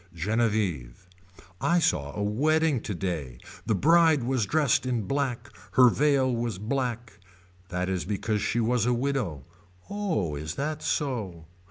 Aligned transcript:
Genevieve. 0.15 1.07
I 1.61 1.77
saw 1.77 2.15
a 2.17 2.23
wedding 2.23 2.81
today. 2.81 3.37
The 3.67 3.75
bride 3.75 4.23
was 4.23 4.47
dressed 4.47 4.87
in 4.87 5.03
black. 5.03 5.51
Her 5.73 5.89
veil 5.89 6.35
was 6.35 6.57
black. 6.57 7.19
That 7.69 7.87
is 7.87 8.03
because 8.03 8.41
she 8.41 8.59
was 8.59 8.87
a 8.87 8.95
widow. 8.95 9.45
Oh 9.91 10.33
is 10.35 10.55
that 10.55 10.81
so. 10.81 11.45